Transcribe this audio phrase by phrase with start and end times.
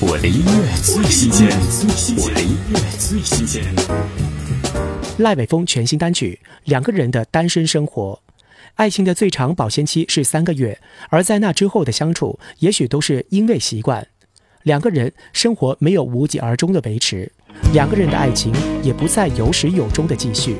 [0.00, 1.48] 我的音乐最新鲜，
[2.18, 3.64] 我的音乐最新鲜。
[5.18, 8.20] 赖伟峰全新单曲《两个人的单身生活》，
[8.76, 14.06] 爱情的最长保鲜期是三个月，而在那之后的相处，也许都是因为习惯。
[14.62, 17.32] 两个人生活没有无疾而终的维持，
[17.72, 18.52] 两个人的爱情
[18.84, 20.58] 也不再有始有终的继续。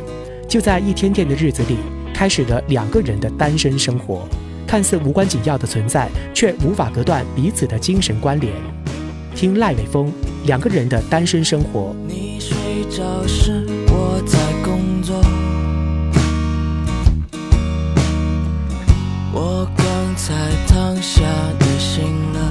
[0.48, 1.76] 就在一天天的日子里，
[2.12, 4.28] 开始了两个人的单身生活。
[4.66, 8.52] 看似无关紧要的存在，却无法隔断彼此的精神关联。
[9.38, 10.12] 听赖伟峰
[10.46, 11.94] 两个人的单身生活。
[12.08, 12.56] 你睡
[12.90, 15.14] 着时，我在工作。
[19.32, 20.34] 我刚才
[20.66, 21.22] 躺下，
[21.60, 22.48] 你醒了。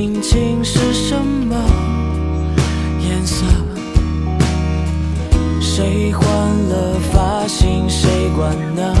[0.00, 1.56] 心情是什么
[3.00, 3.44] 颜色？
[5.60, 6.24] 谁换
[6.68, 8.94] 了发型，谁管呢？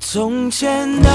[0.00, 1.08] 从前的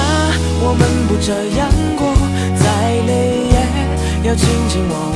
[0.61, 2.15] 我们不这样过，
[2.55, 5.06] 再累也要卿卿我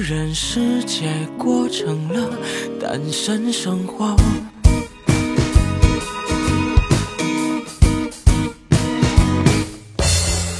[0.00, 2.30] 人世界过成了
[2.80, 4.16] 单身生活。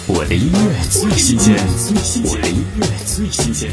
[0.07, 1.57] 我的音乐最新鲜，
[2.25, 3.71] 我的音乐最新鲜。